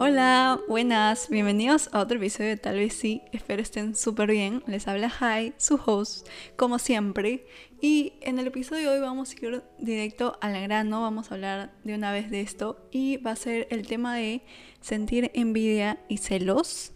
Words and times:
Hola, 0.00 0.60
buenas, 0.66 1.28
bienvenidos 1.28 1.90
a 1.92 2.00
otro 2.00 2.16
episodio 2.16 2.50
de 2.50 2.56
Tal 2.56 2.74
vez 2.74 2.92
sí, 2.92 3.22
espero 3.30 3.62
estén 3.62 3.94
súper 3.94 4.32
bien. 4.32 4.64
Les 4.66 4.88
habla 4.88 5.12
Hi, 5.20 5.52
su 5.58 5.76
host, 5.76 6.26
como 6.56 6.80
siempre. 6.80 7.46
Y 7.80 8.14
en 8.20 8.40
el 8.40 8.48
episodio 8.48 8.90
de 8.90 8.96
hoy 8.96 9.00
vamos 9.00 9.30
a 9.30 9.46
ir 9.46 9.62
directo 9.78 10.36
al 10.40 10.60
grano, 10.60 11.02
vamos 11.02 11.30
a 11.30 11.34
hablar 11.34 11.72
de 11.84 11.94
una 11.94 12.10
vez 12.10 12.32
de 12.32 12.40
esto 12.40 12.84
y 12.90 13.18
va 13.18 13.30
a 13.30 13.36
ser 13.36 13.68
el 13.70 13.86
tema 13.86 14.16
de 14.16 14.42
sentir 14.80 15.30
envidia 15.34 16.00
y 16.08 16.16
celos. 16.16 16.94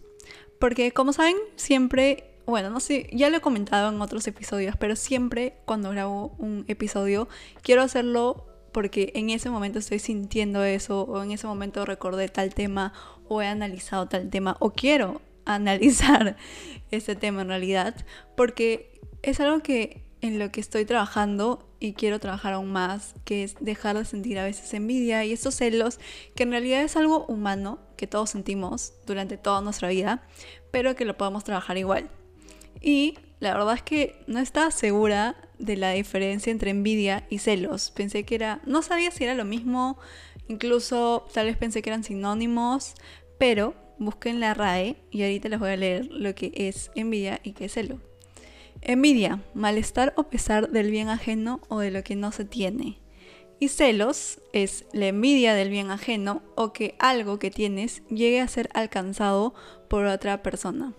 Porque 0.59 0.91
como 0.91 1.13
saben, 1.13 1.37
siempre 1.55 2.34
bueno, 2.45 2.69
no 2.69 2.79
sé, 2.79 3.09
ya 3.11 3.29
lo 3.29 3.37
he 3.37 3.41
comentado 3.41 3.89
en 3.89 4.01
otros 4.01 4.27
episodios, 4.27 4.75
pero 4.77 4.95
siempre 4.95 5.57
cuando 5.65 5.89
grabo 5.89 6.35
un 6.37 6.65
episodio 6.67 7.27
quiero 7.61 7.81
hacerlo 7.81 8.47
porque 8.71 9.13
en 9.15 9.29
ese 9.29 9.49
momento 9.49 9.79
estoy 9.79 9.99
sintiendo 9.99 10.63
eso 10.63 11.03
o 11.03 11.23
en 11.23 11.31
ese 11.31 11.47
momento 11.47 11.85
recordé 11.85 12.27
tal 12.27 12.53
tema 12.53 12.93
o 13.27 13.41
he 13.41 13.47
analizado 13.47 14.07
tal 14.07 14.29
tema 14.29 14.57
o 14.59 14.71
quiero 14.71 15.21
analizar 15.45 16.35
ese 16.91 17.15
tema 17.15 17.41
en 17.41 17.47
realidad 17.47 17.95
porque 18.35 18.99
es 19.21 19.39
algo 19.39 19.61
que 19.61 20.05
en 20.21 20.39
lo 20.39 20.51
que 20.51 20.59
estoy 20.59 20.85
trabajando 20.85 21.69
y 21.79 21.93
quiero 21.93 22.19
trabajar 22.19 22.53
aún 22.53 22.71
más, 22.71 23.13
que 23.25 23.43
es 23.43 23.55
dejar 23.59 23.97
de 23.97 24.05
sentir 24.05 24.39
a 24.39 24.43
veces 24.43 24.73
envidia 24.73 25.23
y 25.23 25.33
esos 25.33 25.55
celos, 25.55 25.99
que 26.35 26.43
en 26.43 26.51
realidad 26.51 26.81
es 26.81 26.95
algo 26.95 27.25
humano 27.27 27.79
que 27.95 28.07
todos 28.07 28.31
sentimos 28.31 28.93
durante 29.05 29.37
toda 29.37 29.61
nuestra 29.61 29.89
vida, 29.89 30.23
pero 30.71 30.95
que 30.95 31.05
lo 31.05 31.15
podemos 31.15 31.43
trabajar 31.43 31.77
igual. 31.77 32.09
Y 32.81 33.17
la 33.39 33.53
verdad 33.53 33.75
es 33.75 33.83
que 33.83 34.23
no 34.27 34.39
estaba 34.39 34.71
segura 34.71 35.35
de 35.59 35.77
la 35.77 35.91
diferencia 35.91 36.51
entre 36.51 36.71
envidia 36.71 37.25
y 37.29 37.39
celos. 37.39 37.91
Pensé 37.91 38.23
que 38.23 38.35
era, 38.35 38.61
no 38.65 38.81
sabía 38.81 39.11
si 39.11 39.23
era 39.23 39.35
lo 39.35 39.45
mismo, 39.45 39.97
incluso 40.47 41.27
tal 41.33 41.47
vez 41.47 41.57
pensé 41.57 41.81
que 41.81 41.89
eran 41.89 42.03
sinónimos, 42.03 42.95
pero 43.37 43.73
busqué 43.97 44.29
en 44.29 44.39
la 44.39 44.53
RAE 44.53 44.97
y 45.11 45.23
ahorita 45.23 45.49
les 45.49 45.59
voy 45.59 45.71
a 45.71 45.77
leer 45.77 46.07
lo 46.07 46.35
que 46.35 46.51
es 46.55 46.91
envidia 46.95 47.39
y 47.43 47.53
qué 47.53 47.65
es 47.65 47.73
celo. 47.73 47.99
Envidia, 48.81 49.41
malestar 49.53 50.13
o 50.17 50.23
pesar 50.23 50.69
del 50.69 50.91
bien 50.91 51.09
ajeno 51.09 51.61
o 51.69 51.79
de 51.79 51.91
lo 51.91 52.03
que 52.03 52.15
no 52.15 52.31
se 52.31 52.45
tiene. 52.45 52.99
Y 53.59 53.69
celos 53.69 54.41
es 54.51 54.85
la 54.91 55.07
envidia 55.07 55.53
del 55.53 55.69
bien 55.69 55.89
ajeno 55.89 56.43
o 56.55 56.73
que 56.73 56.95
algo 56.99 57.39
que 57.39 57.51
tienes 57.51 58.03
llegue 58.09 58.41
a 58.41 58.47
ser 58.47 58.69
alcanzado 58.73 59.53
por 59.89 60.05
otra 60.05 60.43
persona. 60.43 60.93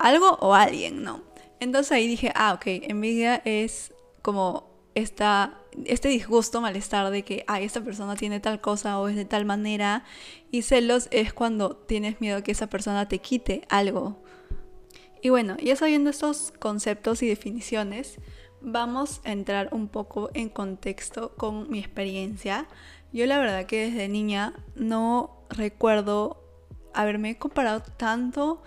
Algo 0.00 0.38
o 0.40 0.54
alguien, 0.54 1.02
¿no? 1.02 1.20
Entonces 1.60 1.92
ahí 1.92 2.06
dije, 2.06 2.32
ah, 2.34 2.54
ok, 2.54 2.64
envidia 2.88 3.42
es 3.44 3.92
como 4.22 4.70
este 4.94 6.08
disgusto, 6.08 6.62
malestar 6.62 7.10
de 7.10 7.22
que, 7.22 7.44
ay, 7.46 7.64
esta 7.64 7.82
persona 7.82 8.16
tiene 8.16 8.40
tal 8.40 8.62
cosa 8.62 8.98
o 8.98 9.08
es 9.08 9.16
de 9.16 9.26
tal 9.26 9.44
manera. 9.44 10.04
Y 10.50 10.62
celos 10.62 11.08
es 11.10 11.34
cuando 11.34 11.76
tienes 11.76 12.18
miedo 12.20 12.42
que 12.42 12.52
esa 12.52 12.68
persona 12.68 13.08
te 13.08 13.18
quite 13.18 13.66
algo. 13.68 14.22
Y 15.20 15.28
bueno, 15.28 15.58
ya 15.58 15.76
sabiendo 15.76 16.08
estos 16.08 16.54
conceptos 16.58 17.22
y 17.22 17.28
definiciones, 17.28 18.18
vamos 18.62 19.20
a 19.24 19.32
entrar 19.32 19.68
un 19.72 19.88
poco 19.88 20.30
en 20.32 20.48
contexto 20.48 21.34
con 21.36 21.70
mi 21.70 21.78
experiencia. 21.78 22.66
Yo 23.12 23.26
la 23.26 23.38
verdad 23.38 23.66
que 23.66 23.90
desde 23.90 24.08
niña 24.08 24.54
no 24.76 25.44
recuerdo 25.50 26.42
haberme 26.94 27.38
comparado 27.38 27.82
tanto 27.98 28.62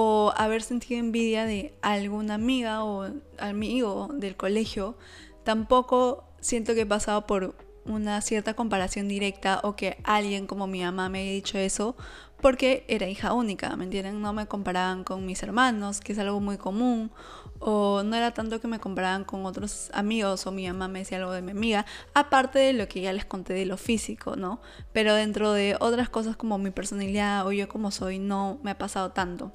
o 0.00 0.32
haber 0.36 0.62
sentido 0.62 1.00
envidia 1.00 1.44
de 1.44 1.74
alguna 1.82 2.34
amiga 2.34 2.84
o 2.84 3.10
amigo 3.36 4.08
del 4.14 4.36
colegio, 4.36 4.96
tampoco 5.42 6.22
siento 6.38 6.74
que 6.74 6.82
he 6.82 6.86
pasado 6.86 7.26
por 7.26 7.56
una 7.84 8.20
cierta 8.20 8.54
comparación 8.54 9.08
directa 9.08 9.60
o 9.64 9.74
que 9.74 9.98
alguien 10.04 10.46
como 10.46 10.68
mi 10.68 10.82
mamá 10.82 11.08
me 11.08 11.22
haya 11.22 11.32
dicho 11.32 11.58
eso 11.58 11.96
porque 12.40 12.84
era 12.86 13.08
hija 13.08 13.32
única, 13.32 13.74
¿me 13.76 13.84
entienden? 13.84 14.22
No 14.22 14.32
me 14.32 14.46
comparaban 14.46 15.02
con 15.02 15.26
mis 15.26 15.42
hermanos, 15.42 16.00
que 16.00 16.12
es 16.12 16.18
algo 16.20 16.38
muy 16.38 16.56
común, 16.56 17.10
o 17.58 18.02
no 18.04 18.14
era 18.14 18.32
tanto 18.32 18.60
que 18.60 18.68
me 18.68 18.78
comparaban 18.78 19.24
con 19.24 19.44
otros 19.44 19.90
amigos 19.92 20.46
o 20.46 20.52
mi 20.52 20.68
mamá 20.68 20.86
me 20.86 21.00
decía 21.00 21.18
algo 21.18 21.32
de 21.32 21.42
mi 21.42 21.50
amiga, 21.50 21.86
aparte 22.14 22.58
de 22.58 22.72
lo 22.72 22.86
que 22.86 23.00
ya 23.00 23.12
les 23.12 23.24
conté 23.24 23.54
de 23.54 23.66
lo 23.66 23.76
físico, 23.76 24.36
¿no? 24.36 24.60
Pero 24.92 25.14
dentro 25.14 25.52
de 25.52 25.76
otras 25.80 26.08
cosas 26.08 26.36
como 26.36 26.58
mi 26.58 26.70
personalidad 26.70 27.46
o 27.46 27.52
yo 27.52 27.68
como 27.68 27.90
soy, 27.90 28.18
no 28.18 28.60
me 28.62 28.70
ha 28.70 28.78
pasado 28.78 29.10
tanto. 29.10 29.50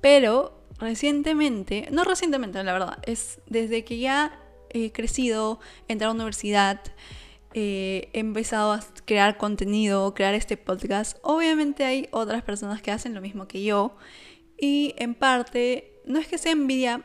Pero 0.00 0.64
recientemente, 0.78 1.88
no 1.90 2.04
recientemente 2.04 2.62
la 2.64 2.72
verdad, 2.72 2.98
es 3.02 3.40
desde 3.46 3.84
que 3.84 3.98
ya 3.98 4.38
he 4.70 4.92
crecido, 4.92 5.60
he 5.88 5.92
entrado 5.92 6.12
a 6.12 6.14
la 6.14 6.20
universidad, 6.20 6.80
eh, 7.52 8.08
he 8.12 8.20
empezado 8.20 8.72
a 8.72 8.80
crear 9.04 9.36
contenido, 9.36 10.14
crear 10.14 10.34
este 10.34 10.56
podcast, 10.56 11.18
obviamente 11.22 11.84
hay 11.84 12.08
otras 12.12 12.42
personas 12.42 12.80
que 12.80 12.92
hacen 12.92 13.14
lo 13.14 13.20
mismo 13.20 13.48
que 13.48 13.62
yo 13.62 13.96
y 14.56 14.94
en 14.98 15.14
parte 15.14 16.00
no 16.04 16.18
es 16.18 16.28
que 16.28 16.38
sea 16.38 16.52
envidia 16.52 17.02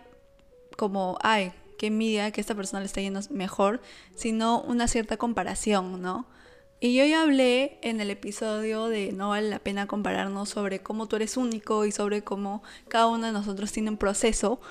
como, 0.78 1.18
ay, 1.22 1.52
qué 1.78 1.88
envidia 1.88 2.32
que 2.32 2.42
esta 2.42 2.56
persona 2.56 2.82
le 2.82 2.86
está 2.86 3.02
yendo 3.02 3.22
mejor, 3.32 3.82
sino 4.16 4.62
una 4.62 4.88
cierta 4.88 5.18
comparación, 5.18 6.02
¿no? 6.02 6.28
Y 6.86 6.94
yo 6.94 7.04
ya 7.04 7.24
hablé 7.24 7.80
en 7.82 8.00
el 8.00 8.12
episodio 8.12 8.90
de 8.90 9.12
No 9.12 9.30
vale 9.30 9.50
la 9.50 9.58
pena 9.58 9.88
compararnos 9.88 10.50
sobre 10.50 10.84
cómo 10.84 11.08
tú 11.08 11.16
eres 11.16 11.36
único 11.36 11.84
y 11.84 11.92
sobre 11.92 12.24
cómo 12.24 12.62
cada 12.90 13.08
uno 13.08 13.26
de 13.26 13.32
nosotros 13.32 13.72
tiene 13.72 13.90
un 13.90 13.98
proceso, 13.98 14.62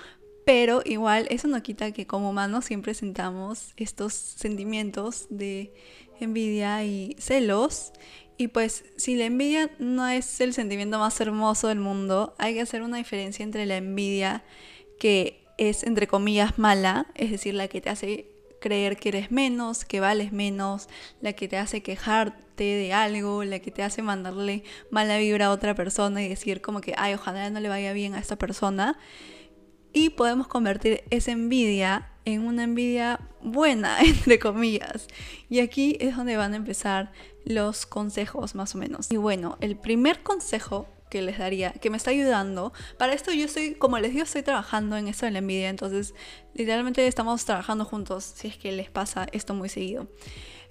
pero 0.46 0.80
igual 0.84 1.26
eso 1.30 1.48
no 1.48 1.60
quita 1.60 1.90
que 1.90 2.06
como 2.06 2.30
humanos 2.30 2.66
siempre 2.66 2.94
sentamos 2.94 3.72
estos 3.76 4.14
sentimientos 4.14 5.26
de 5.28 5.74
envidia 6.20 6.84
y 6.84 7.16
celos. 7.18 7.92
Y 8.36 8.46
pues 8.46 8.84
si 8.96 9.16
la 9.16 9.24
envidia 9.24 9.72
no 9.80 10.06
es 10.06 10.40
el 10.40 10.54
sentimiento 10.54 11.00
más 11.00 11.20
hermoso 11.20 11.66
del 11.66 11.80
mundo, 11.80 12.36
hay 12.38 12.54
que 12.54 12.60
hacer 12.60 12.82
una 12.82 12.98
diferencia 12.98 13.42
entre 13.42 13.66
la 13.66 13.78
envidia 13.78 14.44
que 15.00 15.44
es 15.58 15.82
entre 15.82 16.06
comillas 16.06 16.60
mala, 16.60 17.08
es 17.16 17.32
decir, 17.32 17.54
la 17.54 17.66
que 17.66 17.80
te 17.80 17.90
hace 17.90 18.33
creer 18.64 18.96
que 18.96 19.10
eres 19.10 19.30
menos, 19.30 19.84
que 19.84 20.00
vales 20.00 20.32
menos, 20.32 20.88
la 21.20 21.34
que 21.34 21.48
te 21.48 21.58
hace 21.58 21.82
quejarte 21.82 22.64
de 22.64 22.94
algo, 22.94 23.44
la 23.44 23.58
que 23.58 23.70
te 23.70 23.82
hace 23.82 24.00
mandarle 24.00 24.64
mala 24.90 25.18
vibra 25.18 25.46
a 25.46 25.50
otra 25.50 25.74
persona 25.74 26.22
y 26.22 26.28
decir 26.28 26.62
como 26.62 26.80
que, 26.80 26.94
ay, 26.96 27.12
ojalá 27.12 27.50
no 27.50 27.60
le 27.60 27.68
vaya 27.68 27.92
bien 27.92 28.14
a 28.14 28.18
esta 28.18 28.36
persona. 28.36 28.98
Y 29.92 30.10
podemos 30.10 30.48
convertir 30.48 31.04
esa 31.10 31.32
envidia 31.32 32.10
en 32.24 32.46
una 32.46 32.64
envidia 32.64 33.20
buena, 33.42 34.00
entre 34.00 34.38
comillas. 34.38 35.08
Y 35.50 35.60
aquí 35.60 35.98
es 36.00 36.16
donde 36.16 36.38
van 36.38 36.54
a 36.54 36.56
empezar 36.56 37.12
los 37.44 37.84
consejos 37.84 38.54
más 38.54 38.74
o 38.74 38.78
menos. 38.78 39.12
Y 39.12 39.18
bueno, 39.18 39.58
el 39.60 39.76
primer 39.76 40.22
consejo 40.22 40.88
que 41.14 41.22
les 41.22 41.38
daría, 41.38 41.70
que 41.70 41.90
me 41.90 41.96
está 41.96 42.10
ayudando. 42.10 42.72
Para 42.98 43.12
esto 43.12 43.32
yo 43.32 43.44
estoy, 43.44 43.76
como 43.76 44.00
les 44.00 44.10
digo, 44.10 44.24
estoy 44.24 44.42
trabajando 44.42 44.96
en 44.96 45.06
esto 45.06 45.26
de 45.26 45.30
la 45.30 45.38
envidia, 45.38 45.68
entonces 45.68 46.12
literalmente 46.54 47.06
estamos 47.06 47.44
trabajando 47.44 47.84
juntos 47.84 48.24
si 48.24 48.48
es 48.48 48.56
que 48.56 48.72
les 48.72 48.90
pasa 48.90 49.28
esto 49.30 49.54
muy 49.54 49.68
seguido. 49.68 50.08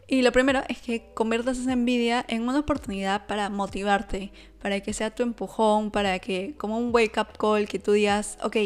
Y 0.06 0.22
lo 0.22 0.34
primero 0.34 0.62
es 0.68 0.82
que 0.82 1.14
conviertas 1.14 1.60
esa 1.60 1.72
envidia 1.72 2.26
en 2.28 2.42
una 2.42 2.60
oportunidad 2.60 3.26
para 3.26 3.50
motivarte, 3.50 4.34
para 4.62 4.82
que 4.82 4.92
sea 4.92 5.16
tu 5.16 5.24
empujón, 5.24 5.92
para 5.92 6.20
que 6.20 6.56
como 6.58 6.78
un 6.78 6.94
wake 6.94 7.18
up 7.22 7.38
call 7.38 7.66
que 7.66 7.80
tú 7.80 7.94
digas, 7.94 8.38
ok, 8.44 8.58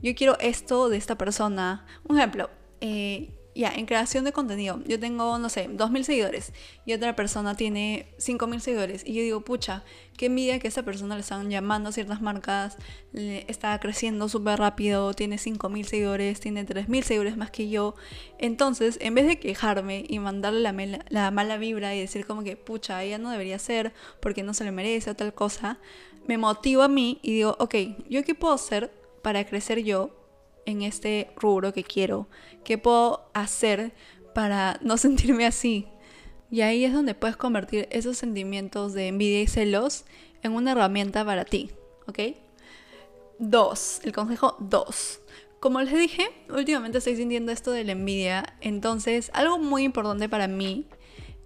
yo 0.00 0.14
quiero 0.14 0.38
esto 0.38 0.88
de 0.88 0.96
esta 0.96 1.18
persona. 1.18 1.86
Un 2.06 2.18
ejemplo, 2.18 2.50
eh, 2.80 3.35
ya, 3.56 3.72
en 3.74 3.86
creación 3.86 4.24
de 4.24 4.32
contenido, 4.32 4.80
yo 4.86 5.00
tengo, 5.00 5.38
no 5.38 5.48
sé, 5.48 5.68
2.000 5.68 6.02
seguidores 6.02 6.52
y 6.84 6.92
otra 6.92 7.16
persona 7.16 7.54
tiene 7.54 8.06
5.000 8.18 8.60
seguidores. 8.60 9.02
Y 9.06 9.14
yo 9.14 9.22
digo, 9.22 9.40
pucha, 9.40 9.82
qué 10.18 10.26
envidia 10.26 10.58
que 10.58 10.68
esa 10.68 10.82
persona 10.82 11.14
le 11.14 11.22
están 11.22 11.48
llamando 11.50 11.90
ciertas 11.90 12.20
marcas, 12.20 12.76
está 13.14 13.78
creciendo 13.80 14.28
súper 14.28 14.58
rápido, 14.58 15.14
tiene 15.14 15.36
5.000 15.36 15.84
seguidores, 15.84 16.40
tiene 16.40 16.66
3.000 16.66 17.02
seguidores 17.02 17.36
más 17.38 17.50
que 17.50 17.70
yo. 17.70 17.94
Entonces, 18.38 18.98
en 19.00 19.14
vez 19.14 19.26
de 19.26 19.38
quejarme 19.38 20.04
y 20.06 20.18
mandarle 20.18 20.60
la, 20.60 21.04
la 21.08 21.30
mala 21.30 21.56
vibra 21.56 21.94
y 21.94 22.00
decir 22.00 22.26
como 22.26 22.42
que, 22.44 22.56
pucha, 22.56 23.02
ella 23.02 23.16
no 23.16 23.30
debería 23.30 23.58
ser 23.58 23.94
porque 24.20 24.42
no 24.42 24.52
se 24.52 24.64
le 24.64 24.70
merece 24.70 25.10
o 25.10 25.16
tal 25.16 25.32
cosa, 25.32 25.78
me 26.26 26.36
motivo 26.36 26.82
a 26.82 26.88
mí 26.88 27.20
y 27.22 27.32
digo, 27.32 27.56
ok, 27.58 27.74
¿yo 28.10 28.22
qué 28.22 28.34
puedo 28.34 28.52
hacer 28.52 28.92
para 29.22 29.46
crecer 29.46 29.82
yo 29.82 30.25
en 30.66 30.82
este 30.82 31.30
rubro 31.36 31.72
que 31.72 31.84
quiero? 31.84 32.28
¿Qué 32.64 32.76
puedo 32.76 33.30
hacer 33.32 33.94
para 34.34 34.78
no 34.82 34.96
sentirme 34.98 35.46
así? 35.46 35.88
Y 36.50 36.60
ahí 36.60 36.84
es 36.84 36.92
donde 36.92 37.14
puedes 37.14 37.36
convertir 37.36 37.88
esos 37.90 38.18
sentimientos 38.18 38.92
de 38.92 39.08
envidia 39.08 39.42
y 39.42 39.46
celos 39.46 40.04
en 40.42 40.52
una 40.52 40.72
herramienta 40.72 41.24
para 41.24 41.44
ti, 41.44 41.70
¿ok? 42.06 42.18
Dos, 43.38 44.00
el 44.04 44.12
consejo 44.12 44.56
dos. 44.60 45.20
Como 45.58 45.80
les 45.80 45.92
dije, 45.92 46.28
últimamente 46.48 46.98
estoy 46.98 47.16
sintiendo 47.16 47.50
esto 47.50 47.72
de 47.72 47.84
la 47.84 47.92
envidia, 47.92 48.44
entonces 48.60 49.30
algo 49.34 49.58
muy 49.58 49.82
importante 49.84 50.28
para 50.28 50.46
mí 50.46 50.86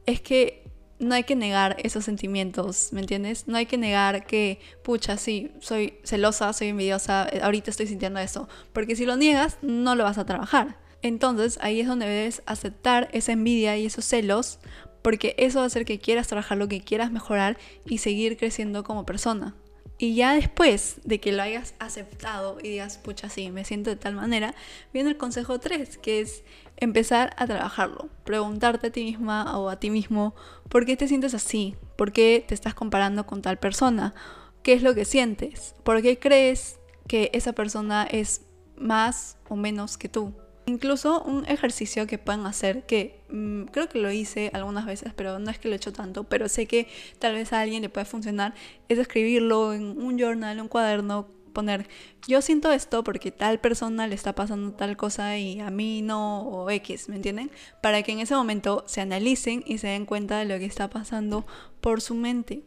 es 0.04 0.20
que 0.20 0.59
no 1.00 1.14
hay 1.14 1.24
que 1.24 1.34
negar 1.34 1.76
esos 1.82 2.04
sentimientos, 2.04 2.92
¿me 2.92 3.00
entiendes? 3.00 3.48
No 3.48 3.56
hay 3.56 3.66
que 3.66 3.78
negar 3.78 4.26
que, 4.26 4.60
pucha, 4.84 5.16
sí, 5.16 5.50
soy 5.60 5.94
celosa, 6.04 6.52
soy 6.52 6.68
envidiosa, 6.68 7.28
ahorita 7.42 7.70
estoy 7.70 7.86
sintiendo 7.86 8.20
eso. 8.20 8.48
Porque 8.72 8.94
si 8.94 9.06
lo 9.06 9.16
niegas, 9.16 9.58
no 9.62 9.94
lo 9.94 10.04
vas 10.04 10.18
a 10.18 10.26
trabajar. 10.26 10.76
Entonces 11.02 11.58
ahí 11.62 11.80
es 11.80 11.88
donde 11.88 12.06
debes 12.06 12.42
aceptar 12.46 13.08
esa 13.12 13.32
envidia 13.32 13.76
y 13.78 13.86
esos 13.86 14.04
celos 14.04 14.58
porque 15.02 15.34
eso 15.38 15.58
va 15.58 15.64
a 15.64 15.66
hacer 15.66 15.84
que 15.84 15.98
quieras 15.98 16.28
trabajar 16.28 16.58
lo 16.58 16.68
que 16.68 16.82
quieras 16.82 17.10
mejorar 17.10 17.56
y 17.86 17.98
seguir 17.98 18.36
creciendo 18.36 18.84
como 18.84 19.06
persona. 19.06 19.54
Y 20.02 20.14
ya 20.14 20.34
después 20.34 20.98
de 21.04 21.20
que 21.20 21.30
lo 21.30 21.42
hayas 21.42 21.74
aceptado 21.78 22.56
y 22.58 22.70
digas, 22.70 22.96
pucha, 22.96 23.28
sí, 23.28 23.50
me 23.50 23.66
siento 23.66 23.90
de 23.90 23.96
tal 23.96 24.14
manera, 24.14 24.54
viene 24.94 25.10
el 25.10 25.18
consejo 25.18 25.60
3, 25.60 25.98
que 25.98 26.22
es 26.22 26.42
empezar 26.78 27.34
a 27.36 27.46
trabajarlo. 27.46 28.08
Preguntarte 28.24 28.86
a 28.86 28.90
ti 28.90 29.04
misma 29.04 29.58
o 29.58 29.68
a 29.68 29.78
ti 29.78 29.90
mismo, 29.90 30.34
¿por 30.70 30.86
qué 30.86 30.96
te 30.96 31.06
sientes 31.06 31.34
así? 31.34 31.76
¿Por 31.96 32.12
qué 32.12 32.42
te 32.48 32.54
estás 32.54 32.72
comparando 32.72 33.26
con 33.26 33.42
tal 33.42 33.58
persona? 33.58 34.14
¿Qué 34.62 34.72
es 34.72 34.82
lo 34.82 34.94
que 34.94 35.04
sientes? 35.04 35.74
¿Por 35.84 36.00
qué 36.00 36.18
crees 36.18 36.80
que 37.06 37.30
esa 37.34 37.52
persona 37.52 38.08
es 38.10 38.40
más 38.78 39.36
o 39.50 39.56
menos 39.56 39.98
que 39.98 40.08
tú? 40.08 40.32
Incluso 40.70 41.20
un 41.24 41.44
ejercicio 41.46 42.06
que 42.06 42.16
pueden 42.16 42.46
hacer, 42.46 42.86
que 42.86 43.24
mm, 43.28 43.64
creo 43.72 43.88
que 43.88 43.98
lo 43.98 44.12
hice 44.12 44.52
algunas 44.54 44.86
veces, 44.86 45.12
pero 45.16 45.40
no 45.40 45.50
es 45.50 45.58
que 45.58 45.66
lo 45.66 45.74
he 45.74 45.76
hecho 45.78 45.92
tanto, 45.92 46.22
pero 46.22 46.48
sé 46.48 46.66
que 46.66 46.86
tal 47.18 47.34
vez 47.34 47.52
a 47.52 47.60
alguien 47.60 47.82
le 47.82 47.88
puede 47.88 48.04
funcionar, 48.04 48.54
es 48.88 48.96
escribirlo 48.96 49.72
en 49.72 50.00
un 50.00 50.16
journal, 50.16 50.60
un 50.60 50.68
cuaderno, 50.68 51.26
poner, 51.52 51.88
yo 52.28 52.40
siento 52.40 52.70
esto 52.70 53.02
porque 53.02 53.32
tal 53.32 53.58
persona 53.58 54.06
le 54.06 54.14
está 54.14 54.36
pasando 54.36 54.70
tal 54.70 54.96
cosa 54.96 55.36
y 55.38 55.58
a 55.58 55.70
mí 55.70 56.02
no, 56.02 56.42
o 56.42 56.70
X, 56.70 57.08
¿me 57.08 57.16
entienden? 57.16 57.50
Para 57.82 58.04
que 58.04 58.12
en 58.12 58.20
ese 58.20 58.36
momento 58.36 58.84
se 58.86 59.00
analicen 59.00 59.64
y 59.66 59.78
se 59.78 59.88
den 59.88 60.06
cuenta 60.06 60.38
de 60.38 60.44
lo 60.44 60.56
que 60.60 60.66
está 60.66 60.88
pasando 60.88 61.44
por 61.80 62.00
su 62.00 62.14
mente. 62.14 62.62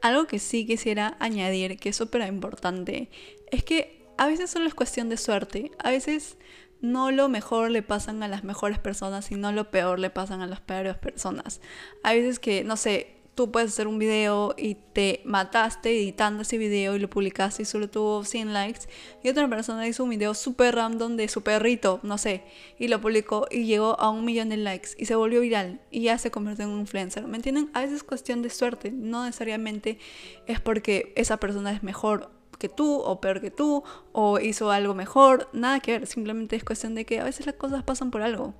Algo 0.00 0.26
que 0.26 0.40
sí 0.40 0.66
quisiera 0.66 1.16
añadir, 1.20 1.78
que 1.78 1.90
es 1.90 1.96
súper 1.96 2.26
importante, 2.26 3.10
es 3.52 3.62
que 3.62 4.08
a 4.18 4.26
veces 4.26 4.50
solo 4.50 4.66
es 4.66 4.74
cuestión 4.74 5.08
de 5.08 5.16
suerte, 5.16 5.70
a 5.78 5.90
veces 5.90 6.36
no 6.82 7.10
lo 7.10 7.28
mejor 7.28 7.70
le 7.70 7.82
pasan 7.82 8.22
a 8.22 8.28
las 8.28 8.44
mejores 8.44 8.78
personas, 8.78 9.24
sino 9.26 9.52
lo 9.52 9.70
peor 9.70 9.98
le 9.98 10.10
pasan 10.10 10.42
a 10.42 10.46
las 10.46 10.60
peores 10.60 10.96
personas. 10.96 11.60
Hay 12.02 12.20
veces 12.20 12.38
que, 12.38 12.64
no 12.64 12.76
sé, 12.76 13.22
tú 13.34 13.50
puedes 13.50 13.72
hacer 13.72 13.86
un 13.86 13.98
video 13.98 14.54
y 14.58 14.74
te 14.74 15.22
mataste 15.24 15.90
editando 15.90 16.42
ese 16.42 16.58
video 16.58 16.96
y 16.96 16.98
lo 16.98 17.08
publicaste 17.08 17.62
y 17.62 17.64
solo 17.64 17.88
tuvo 17.88 18.24
100 18.24 18.52
likes 18.52 18.80
y 19.22 19.28
otra 19.28 19.48
persona 19.48 19.86
hizo 19.86 20.04
un 20.04 20.10
video 20.10 20.34
súper 20.34 20.74
random 20.74 21.16
de 21.16 21.28
su 21.28 21.42
perrito, 21.42 22.00
no 22.02 22.18
sé, 22.18 22.42
y 22.78 22.88
lo 22.88 23.00
publicó 23.00 23.46
y 23.50 23.64
llegó 23.64 23.98
a 23.98 24.10
un 24.10 24.24
millón 24.24 24.50
de 24.50 24.58
likes 24.58 24.90
y 24.98 25.06
se 25.06 25.14
volvió 25.14 25.40
viral 25.40 25.80
y 25.90 26.02
ya 26.02 26.18
se 26.18 26.30
convirtió 26.30 26.64
en 26.64 26.72
un 26.72 26.80
influencer. 26.80 27.26
¿Me 27.26 27.36
entienden? 27.36 27.70
A 27.72 27.80
veces 27.80 27.96
es 27.96 28.02
cuestión 28.02 28.42
de 28.42 28.50
suerte, 28.50 28.90
no 28.90 29.24
necesariamente 29.24 29.98
es 30.46 30.60
porque 30.60 31.12
esa 31.16 31.38
persona 31.38 31.72
es 31.72 31.82
mejor 31.82 32.31
que 32.62 32.68
tú 32.68 33.00
o 33.00 33.20
peor 33.20 33.40
que 33.40 33.50
tú 33.50 33.82
o 34.12 34.38
hizo 34.38 34.70
algo 34.70 34.94
mejor, 34.94 35.48
nada 35.52 35.80
que 35.80 35.98
ver, 35.98 36.06
simplemente 36.06 36.54
es 36.54 36.62
cuestión 36.62 36.94
de 36.94 37.04
que 37.04 37.18
a 37.18 37.24
veces 37.24 37.44
las 37.44 37.56
cosas 37.56 37.82
pasan 37.82 38.12
por 38.12 38.22
algo. 38.22 38.54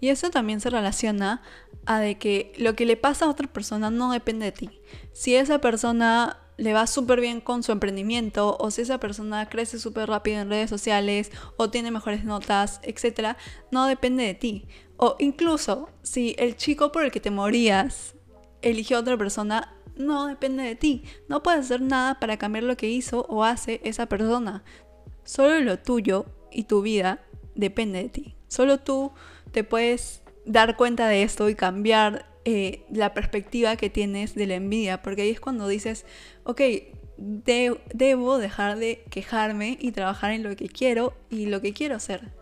Y 0.00 0.08
eso 0.08 0.30
también 0.30 0.60
se 0.60 0.68
relaciona 0.68 1.42
a 1.86 2.00
de 2.00 2.18
que 2.18 2.52
lo 2.58 2.74
que 2.74 2.86
le 2.86 2.96
pasa 2.96 3.26
a 3.26 3.30
otra 3.30 3.46
persona 3.46 3.88
no 3.88 4.10
depende 4.10 4.46
de 4.46 4.52
ti. 4.52 4.80
Si 5.12 5.36
esa 5.36 5.60
persona 5.60 6.38
le 6.56 6.72
va 6.72 6.88
súper 6.88 7.20
bien 7.20 7.40
con 7.40 7.62
su 7.62 7.70
emprendimiento 7.70 8.56
o 8.58 8.70
si 8.72 8.82
esa 8.82 8.98
persona 8.98 9.48
crece 9.48 9.78
súper 9.78 10.08
rápido 10.08 10.40
en 10.40 10.48
redes 10.48 10.70
sociales 10.70 11.30
o 11.56 11.70
tiene 11.70 11.92
mejores 11.92 12.24
notas, 12.24 12.80
etc., 12.82 13.36
no 13.70 13.86
depende 13.86 14.24
de 14.24 14.34
ti. 14.34 14.66
O 14.96 15.14
incluso 15.20 15.88
si 16.02 16.34
el 16.38 16.56
chico 16.56 16.90
por 16.90 17.04
el 17.04 17.12
que 17.12 17.20
te 17.20 17.30
morías 17.30 18.16
eligió 18.62 18.96
a 18.96 19.00
otra 19.00 19.16
persona, 19.16 19.75
no 19.96 20.26
depende 20.26 20.62
de 20.62 20.74
ti. 20.74 21.04
No 21.28 21.42
puedes 21.42 21.66
hacer 21.66 21.80
nada 21.80 22.20
para 22.20 22.36
cambiar 22.36 22.64
lo 22.64 22.76
que 22.76 22.88
hizo 22.88 23.26
o 23.28 23.44
hace 23.44 23.80
esa 23.84 24.06
persona. 24.06 24.64
Solo 25.24 25.60
lo 25.60 25.78
tuyo 25.78 26.26
y 26.52 26.64
tu 26.64 26.82
vida 26.82 27.20
depende 27.54 28.02
de 28.02 28.08
ti. 28.08 28.36
Solo 28.48 28.78
tú 28.78 29.12
te 29.52 29.64
puedes 29.64 30.22
dar 30.44 30.76
cuenta 30.76 31.08
de 31.08 31.22
esto 31.22 31.48
y 31.48 31.54
cambiar 31.54 32.26
eh, 32.44 32.84
la 32.90 33.12
perspectiva 33.12 33.76
que 33.76 33.90
tienes 33.90 34.34
de 34.34 34.46
la 34.46 34.54
envidia. 34.54 35.02
Porque 35.02 35.22
ahí 35.22 35.30
es 35.30 35.40
cuando 35.40 35.66
dices, 35.66 36.06
ok, 36.44 36.60
debo 37.18 38.38
dejar 38.38 38.78
de 38.78 39.04
quejarme 39.10 39.78
y 39.80 39.92
trabajar 39.92 40.32
en 40.32 40.42
lo 40.42 40.54
que 40.54 40.68
quiero 40.68 41.14
y 41.30 41.46
lo 41.46 41.60
que 41.60 41.72
quiero 41.72 41.96
hacer. 41.96 42.32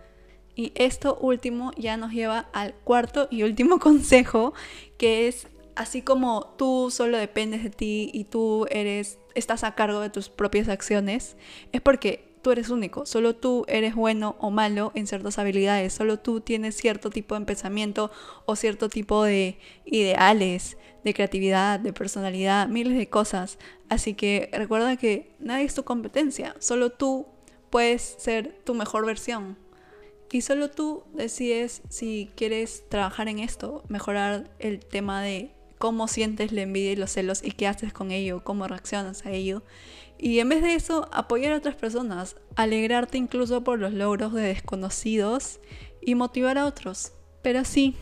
Y 0.57 0.73
esto 0.77 1.17
último 1.21 1.73
ya 1.77 1.97
nos 1.97 2.13
lleva 2.13 2.51
al 2.53 2.75
cuarto 2.75 3.29
y 3.31 3.43
último 3.43 3.79
consejo, 3.81 4.55
que 4.99 5.29
es 5.29 5.49
así 5.77 6.03
como 6.03 6.55
tú 6.57 6.91
solo 6.91 7.19
dependes 7.19 7.63
de 7.63 7.71
ti 7.71 8.11
y 8.13 8.25
tú 8.25 8.67
eres, 8.71 9.19
estás 9.35 9.65
a 9.65 9.75
cargo 9.75 10.01
de 10.01 10.11
tus 10.11 10.29
propias 10.29 10.69
acciones, 10.69 11.37
es 11.73 11.81
porque 11.81 12.35
tú 12.43 12.53
eres 12.53 12.69
único, 12.69 13.07
solo 13.07 13.35
tú 13.35 13.65
eres 13.69 13.95
bueno 13.95 14.37
o 14.39 14.51
malo 14.51 14.93
en 14.95 15.07
ciertas 15.07 15.39
habilidades, 15.39 15.95
solo 15.95 16.19
tú 16.19 16.41
tienes 16.41 16.77
cierto 16.77 17.11
tipo 17.11 17.39
de 17.39 17.47
pensamiento 17.47 18.11
o 18.45 18.55
cierto 18.55 18.89
tipo 18.89 19.25
de 19.25 19.59
ideales, 19.87 20.77
de 21.05 21.15
creatividad, 21.15 21.81
de 21.81 21.93
personalidad, 21.93 22.69
miles 22.69 22.97
de 22.99 23.09
cosas. 23.09 23.59
Así 23.89 24.15
que 24.15 24.51
recuerda 24.53 24.97
que 24.97 25.35
nadie 25.39 25.65
es 25.65 25.75
tu 25.75 25.85
competencia, 25.85 26.55
solo 26.59 26.91
tú 26.91 27.27
puedes 27.71 28.03
ser 28.19 28.61
tu 28.65 28.75
mejor 28.75 29.07
versión. 29.07 29.57
Y 30.31 30.41
solo 30.41 30.69
tú 30.69 31.05
decides 31.13 31.81
si 31.89 32.31
quieres 32.35 32.83
trabajar 32.89 33.29
en 33.29 33.39
esto, 33.39 33.85
mejorar 33.89 34.51
el 34.59 34.81
tema 34.81 35.23
de 35.23 35.54
cómo 35.79 36.09
sientes 36.09 36.53
la 36.53 36.63
envidia 36.63 36.93
y 36.93 36.97
los 36.97 37.11
celos 37.11 37.43
y 37.45 37.53
qué 37.53 37.67
haces 37.67 37.93
con 37.93 38.11
ello, 38.11 38.45
cómo 38.45 38.67
reaccionas 38.67 39.27
a 39.27 39.31
ello. 39.31 39.63
Y 40.19 40.39
en 40.39 40.49
vez 40.49 40.63
de 40.63 40.75
eso, 40.75 41.09
apoyar 41.13 41.53
a 41.53 41.59
otras 41.59 41.75
personas, 41.75 42.37
alegrarte 42.57 43.19
incluso 43.19 43.65
por 43.65 43.79
los 43.79 43.93
logros 43.93 44.33
de 44.33 44.43
desconocidos 44.43 45.61
y 46.01 46.15
motivar 46.15 46.57
a 46.59 46.67
otros. 46.67 47.13
Pero 47.43 47.65
sí, 47.65 47.97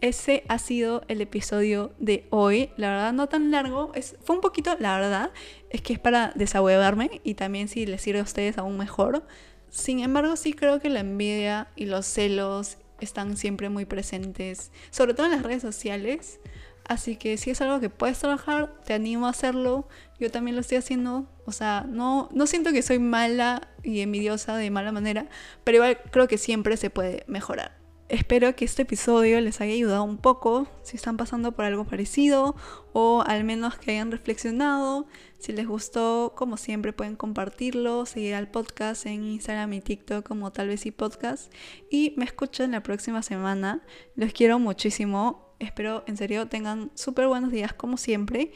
ese 0.00 0.44
ha 0.48 0.58
sido 0.58 1.02
el 1.08 1.20
episodio 1.20 1.92
de 1.98 2.26
hoy. 2.30 2.70
La 2.76 2.90
verdad, 2.90 3.12
no 3.12 3.28
tan 3.28 3.50
largo. 3.50 3.92
Es, 3.94 4.16
fue 4.22 4.36
un 4.36 4.42
poquito, 4.42 4.76
la 4.78 4.98
verdad, 4.98 5.30
es 5.70 5.82
que 5.82 5.92
es 5.92 5.98
para 5.98 6.32
desahuevarme 6.34 7.20
y 7.24 7.34
también 7.34 7.68
si 7.68 7.86
les 7.86 8.02
sirve 8.02 8.20
a 8.20 8.24
ustedes 8.24 8.58
aún 8.58 8.76
mejor. 8.76 9.26
Sin 9.70 10.00
embargo, 10.00 10.36
sí 10.36 10.54
creo 10.54 10.80
que 10.80 10.88
la 10.88 11.00
envidia 11.00 11.68
y 11.76 11.86
los 11.86 12.06
celos 12.06 12.78
están 13.00 13.36
siempre 13.36 13.68
muy 13.68 13.84
presentes, 13.84 14.72
sobre 14.90 15.14
todo 15.14 15.26
en 15.26 15.32
las 15.32 15.42
redes 15.42 15.62
sociales. 15.62 16.40
Así 16.88 17.16
que 17.16 17.36
si 17.36 17.50
es 17.50 17.60
algo 17.60 17.80
que 17.80 17.90
puedes 17.90 18.18
trabajar, 18.18 18.74
te 18.84 18.94
animo 18.94 19.26
a 19.26 19.30
hacerlo. 19.30 19.86
Yo 20.18 20.30
también 20.30 20.56
lo 20.56 20.62
estoy 20.62 20.78
haciendo. 20.78 21.30
O 21.44 21.52
sea, 21.52 21.84
no, 21.86 22.30
no 22.32 22.46
siento 22.46 22.72
que 22.72 22.82
soy 22.82 22.98
mala 22.98 23.68
y 23.82 24.00
envidiosa 24.00 24.56
de 24.56 24.70
mala 24.70 24.90
manera, 24.90 25.28
pero 25.64 25.76
igual 25.76 25.98
creo 26.10 26.28
que 26.28 26.38
siempre 26.38 26.78
se 26.78 26.88
puede 26.88 27.24
mejorar. 27.28 27.78
Espero 28.08 28.56
que 28.56 28.64
este 28.64 28.82
episodio 28.82 29.38
les 29.42 29.60
haya 29.60 29.74
ayudado 29.74 30.02
un 30.02 30.16
poco 30.16 30.66
si 30.82 30.96
están 30.96 31.18
pasando 31.18 31.52
por 31.52 31.66
algo 31.66 31.84
parecido 31.84 32.56
o 32.94 33.22
al 33.26 33.44
menos 33.44 33.76
que 33.76 33.90
hayan 33.90 34.10
reflexionado. 34.10 35.06
Si 35.38 35.52
les 35.52 35.66
gustó, 35.66 36.32
como 36.34 36.56
siempre, 36.56 36.94
pueden 36.94 37.16
compartirlo, 37.16 38.06
seguir 38.06 38.34
al 38.34 38.50
podcast 38.50 39.04
en 39.04 39.24
Instagram 39.24 39.74
y 39.74 39.80
TikTok 39.82 40.26
como 40.26 40.52
tal 40.52 40.68
vez 40.68 40.86
y 40.86 40.90
podcast. 40.90 41.52
Y 41.90 42.14
me 42.16 42.24
escuchan 42.24 42.70
la 42.70 42.82
próxima 42.82 43.22
semana. 43.22 43.82
Los 44.16 44.32
quiero 44.32 44.58
muchísimo. 44.58 45.47
Espero 45.58 46.04
en 46.06 46.16
serio 46.16 46.46
tengan 46.48 46.90
súper 46.94 47.26
buenos 47.26 47.50
días 47.50 47.72
como 47.72 47.96
siempre. 47.96 48.52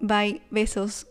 Bye, 0.00 0.42
besos. 0.50 1.09